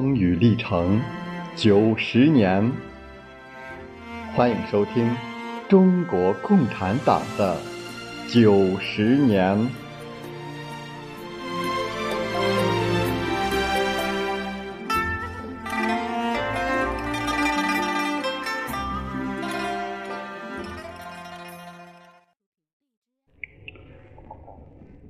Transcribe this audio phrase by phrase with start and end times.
[0.00, 0.98] 风雨历程
[1.54, 2.72] 九十年，
[4.34, 5.14] 欢迎收听
[5.68, 7.58] 中国共产党的
[8.26, 9.68] 九十年。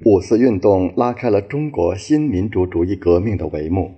[0.05, 3.95] 五四运动拉开了中国新民主主义革命的帷幕，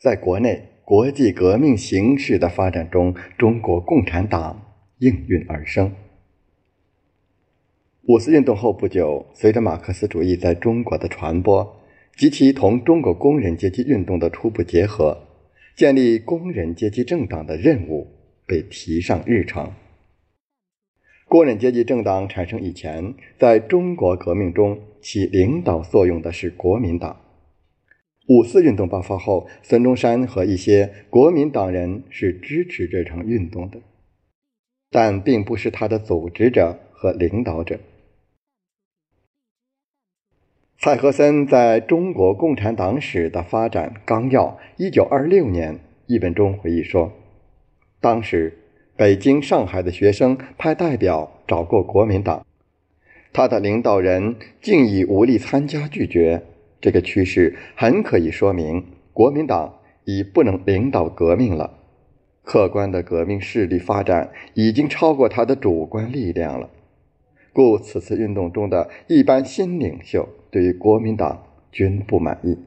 [0.00, 5.92] 在国内国际革命形势的发展中，中国共产党应运而生。
[8.08, 11.76] 五四运动后不久，随着马克思主义在中国的传播
[12.16, 15.18] 及其同中国工人阶级运动的初步结合，
[15.76, 18.08] 建立工人阶级政党的任务
[18.46, 19.70] 被提上日程。
[21.28, 27.20] 工人阶级政党产生以前，在中国革命中起领导作用的是国民党。
[28.30, 33.80] 五四运动爆发后，孙中山和一些国民党人是支持这场运动的，
[34.88, 37.80] 但并不是他的组织者和领导者。
[40.78, 44.44] 蔡和森在《中国共产党史的发展纲要》
[44.76, 47.12] 一九二六年一文中回忆说，
[48.00, 48.56] 当时。
[48.96, 52.44] 北京、上海的学生派代表找过国民党，
[53.32, 56.42] 他的领导人竟以无力参加拒绝。
[56.80, 61.78] 这个趋势很可以说明，国民党已不能领导革命了。
[62.42, 66.70] 客观的革命势力发展已经超过他的主观力量了，
[67.52, 72.58] 故此次运动中的一般新领袖对于国民党均不满意，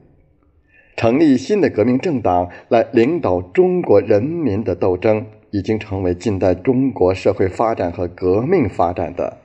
[0.96, 5.26] 成立新的革命政党来领导中国人民的斗争。
[5.50, 9.38] 已经成为近代中国社会发展和革命发展的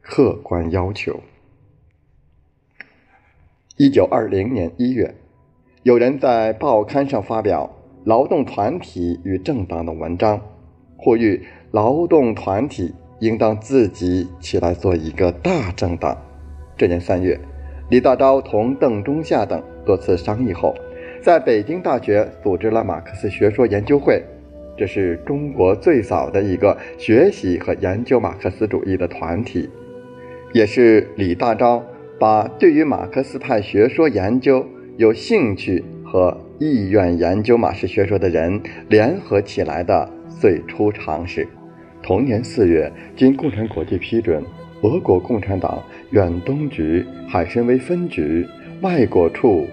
[0.00, 1.18] 客观要求。
[3.78, 5.14] 一九二零年一月，
[5.82, 7.70] 有人在报刊上发表
[8.04, 10.40] 劳动团体与政党的文章，
[10.96, 16.16] 呼吁劳动团体应当自己起来做一个大政党。
[16.74, 17.38] 这年三月，
[17.90, 20.74] 李大钊同邓中夏等多次商议后，
[21.20, 24.22] 在北京大学组织了马克思学说研究会。
[24.78, 29.68] 这是中国最早的一个学习和研究马克思主义的团体，
[30.54, 31.82] 也是李大钊
[32.18, 34.66] 把对于马克思派学说研究
[34.96, 40.08] 有兴趣和意愿研究马氏学说的人联合起来的
[40.40, 41.46] 最初尝试。
[42.02, 44.42] 同年四月，经共产国际批准，
[44.82, 48.46] 俄国共产党远东局、海参崴分局、
[48.80, 49.66] 外国处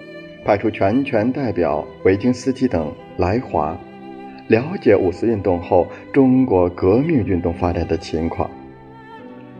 [0.44, 3.78] 派出全权代表维京斯基等来华。
[4.48, 8.50] 了解五四运动后中国革命运动发展的情况，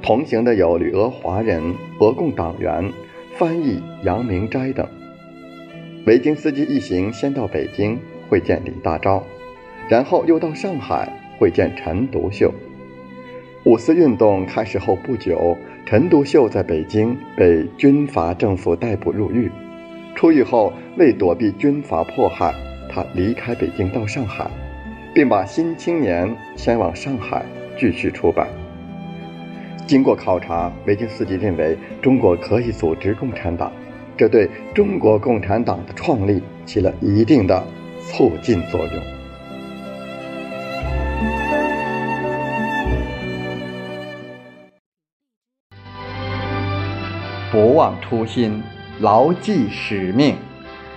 [0.05, 2.93] 同行的有旅俄华人、俄共党员、
[3.39, 4.87] 翻译杨明斋等。
[6.05, 7.99] 维京斯基一行先到北京
[8.29, 9.23] 会见李大钊，
[9.89, 12.53] 然后又到上海会见陈独秀。
[13.65, 15.57] 五四运动开始后不久，
[15.87, 19.51] 陈独秀在北京被军阀政府逮捕入狱，
[20.15, 22.55] 出狱后为躲避军阀迫害，
[22.91, 24.51] 他离开北京到上海。
[25.15, 27.47] 并把《新青年》迁往上海
[27.79, 28.49] 继续出版。
[29.95, 33.71] 经过考察，维京斯基认为中国可以组织共产党，
[34.17, 37.65] 这对中国共产党的创立起了一定的
[38.01, 39.05] 促进作用。
[47.53, 48.61] 不忘初心，
[48.99, 50.35] 牢记使命。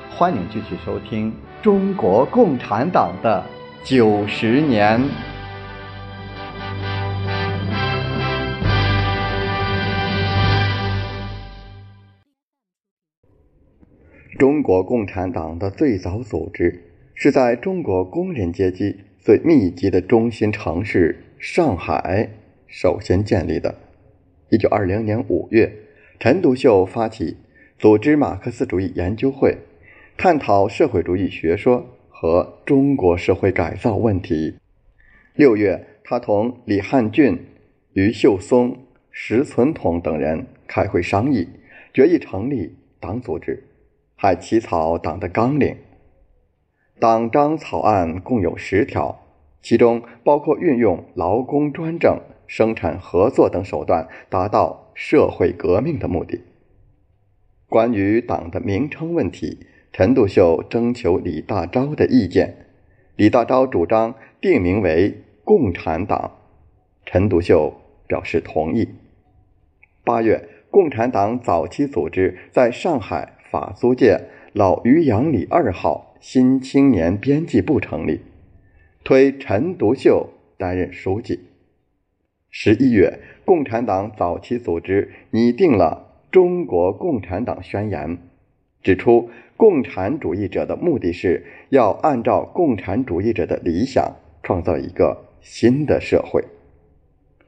[0.10, 1.32] 欢迎继续收听
[1.62, 3.44] 中国共产党的。
[3.84, 5.02] 九十年，
[14.68, 16.84] 国共产党的最早组织
[17.14, 22.30] 是在中国工人阶级最密集的中心城市上海
[22.68, 23.74] 首先建立的。
[24.50, 25.72] 一九二零年五月，
[26.20, 27.38] 陈独秀发起
[27.80, 29.56] 组织马克思主义研究会，
[30.18, 31.88] 探讨社会主义学说。
[32.10, 34.56] 和中国社会改造问题。
[35.36, 37.38] 六月，他同李汉俊、
[37.94, 38.76] 余秀松、
[39.12, 41.48] 石存统等人开会商议，
[41.94, 43.67] 决议成立党组织，
[44.18, 45.78] 还起草党的纲领。
[47.00, 49.24] 党章草案共有十条，
[49.62, 56.42] 其中包括运用劳工专政、生产合作等手段，达到社会革命的目的。
[57.70, 59.68] 关于党的名称问题。
[59.94, 62.68] 陈独秀征求李大钊的意见，
[63.16, 66.34] 李大钊主张定名为共产党，
[67.04, 67.74] 陈独秀
[68.06, 68.90] 表示同意。
[70.04, 78.22] 八月，共产党早期组织在上海法租界老渔阳里二号新青年编辑部成立，
[79.04, 81.40] 推陈独秀担任书记。
[82.50, 88.10] 十一月，共产党早期组织拟定了《中国共产党宣言》，
[88.82, 96.44] 指出共产主义者的目的是要按照共产主义者的理想，创造一个新的社会。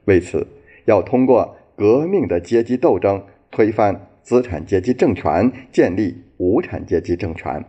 [0.04, 0.46] 为此，
[0.84, 7.64] 要通过革命的阶级斗争推翻资产阶级政权，建立无产阶级政权。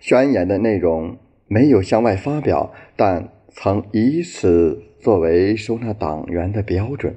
[0.00, 1.16] 宣言的内容
[1.46, 7.14] 没有向外发表，但曾以此作为收纳党员的标准。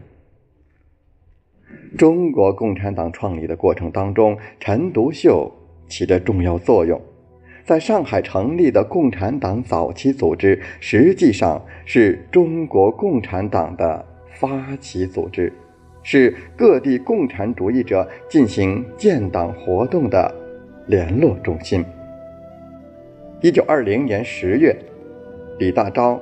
[1.97, 5.51] 中国共产党创立的过程当中，陈独秀
[5.87, 6.99] 起着重要作用。
[7.63, 15.53] 在上海成立的共产党早期组织，实际上是中国共产党的发起组织，
[16.03, 20.33] 是各地共产主义者进行建党活动的
[20.85, 21.83] 联络中心。
[23.41, 24.75] 一九二零年十月，
[25.57, 26.19] 李大钊、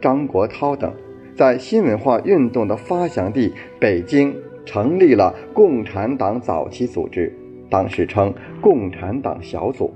[0.00, 0.92] 张国焘等
[1.36, 4.34] 在新文化运动的发祥地北京
[4.64, 7.32] 成立了共产党早期组织，
[7.68, 9.92] 当时称共产党小组。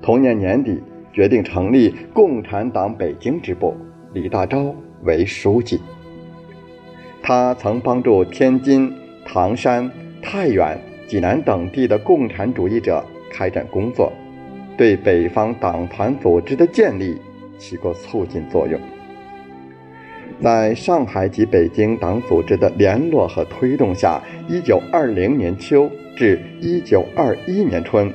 [0.00, 0.80] 同年年底，
[1.12, 3.74] 决定成立共产党北京支部，
[4.12, 5.80] 李大钊为书记。
[7.28, 8.88] 他曾帮助天津、
[9.24, 9.90] 唐山、
[10.22, 10.78] 太原、
[11.08, 14.12] 济南等地的共产主义者开展工作。
[14.76, 17.20] 对北方党团组织的建立
[17.58, 18.78] 起过促进作用。
[20.40, 28.08] 在上海及北京党组织的联络和推动下，一九二零年秋至一九二一年春，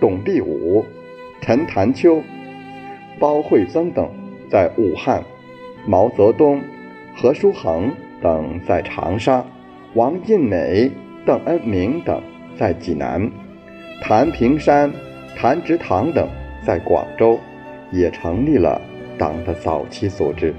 [0.00, 0.84] 董必武、
[1.40, 2.20] 陈潭秋、
[3.20, 4.10] 包惠僧等
[4.50, 5.22] 在武汉，
[5.86, 6.60] 毛泽东、
[7.14, 7.92] 何书衡
[8.22, 9.44] 等在长沙，
[9.94, 10.90] 王尽美、
[11.26, 12.22] 邓恩铭等
[12.56, 13.30] 在济南，
[14.00, 14.90] 谭平山。
[15.34, 16.28] 谭植堂等
[16.64, 17.40] 在广州
[17.90, 18.80] 也成立了
[19.18, 20.54] 党的早期组织。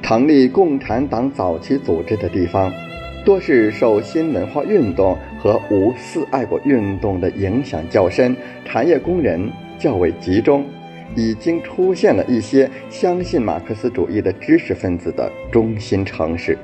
[0.00, 2.72] 成立共产党早期组织的地方，
[3.24, 10.64] 多是受新文化运动和五四爱国运动的影响较深、产业工人较为集中、
[11.14, 16.58] 已经出现了一些相信马克思主义的知识分子的中心城市。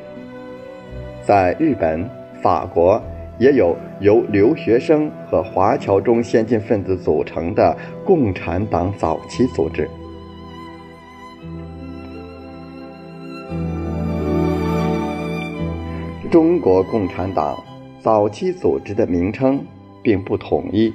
[1.23, 2.09] 在日本、
[2.43, 3.01] 法国
[3.39, 9.89] 也有由留学生和华侨中先进分子组成的共产党早期组织。
[16.31, 17.63] 中国共产党
[18.01, 19.63] 早期组织的名称
[20.03, 20.93] 并不统一，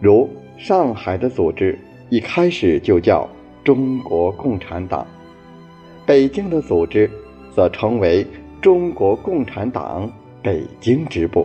[0.00, 1.78] 如上海的组织
[2.08, 3.28] 一开始就叫
[3.64, 5.06] 中国共产党，
[6.06, 7.10] 北京的组织
[7.54, 8.26] 则称为。
[8.62, 10.08] 中国共产党
[10.40, 11.44] 北京支部，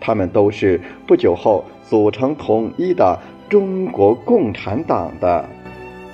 [0.00, 5.46] 他们都是不久后组成统一的中国共产党的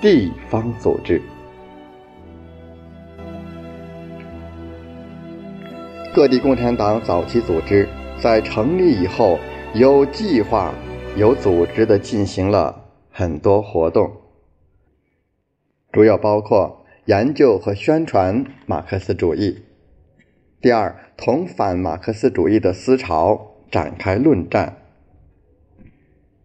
[0.01, 1.23] 地方组织。
[6.13, 7.89] 各地共产党早期组织
[8.19, 9.39] 在成立以后，
[9.75, 10.75] 有计划、
[11.17, 14.13] 有组织的进行了很多活动，
[15.93, 19.65] 主要包括研究和宣传马克思主义。
[20.61, 24.77] 第二，同反马克思主义的思潮展开论战。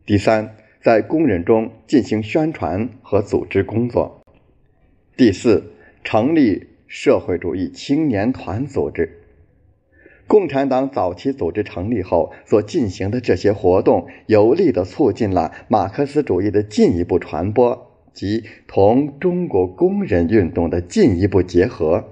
[0.04, 4.22] 第三，在工人中进行宣传和组织工作。
[5.16, 5.72] 第四，
[6.04, 9.25] 成立社会主义青年团组织。
[10.28, 22.06] 共产党早期组织成立后所进行的这些活动，有力的促进了马克思主义的进一步传播及同中国工人运动的进一步结合。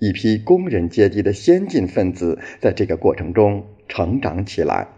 [0.00, 4.88] 一批工人阶级的先进分子在这个过程中成长起来，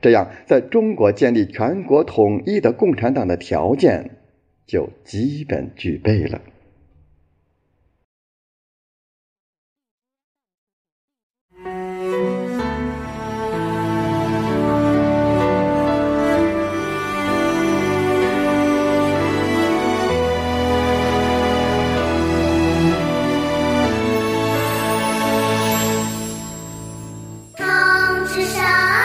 [0.00, 4.10] 这样在中国建立全国统一的共产党的条件
[4.66, 6.40] 就基本具备了。
[28.40, 28.97] 我把。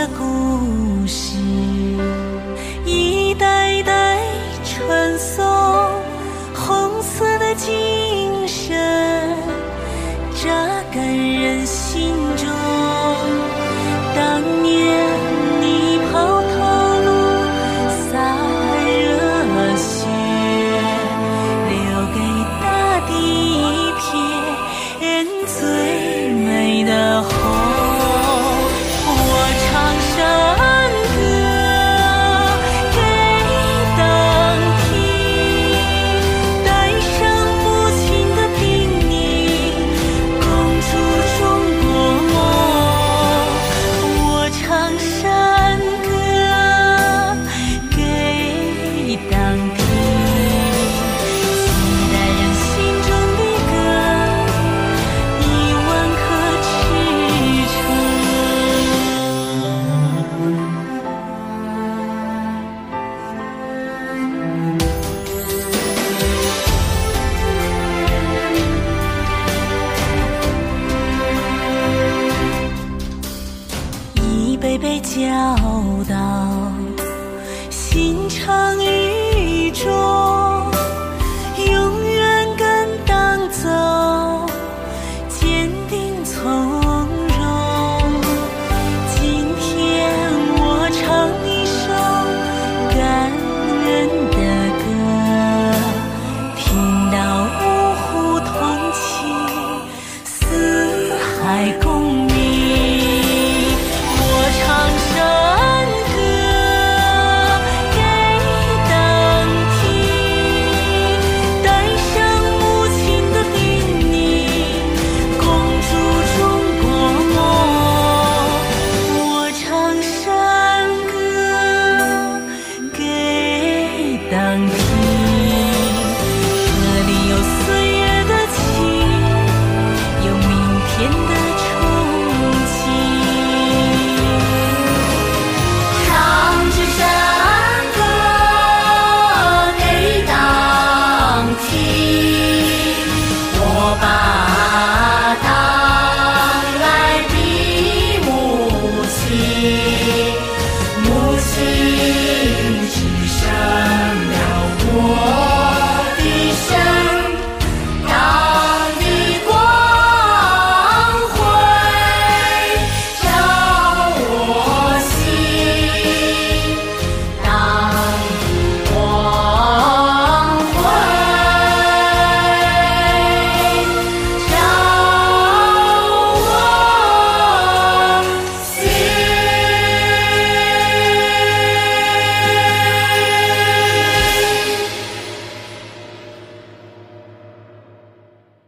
[0.00, 0.39] aku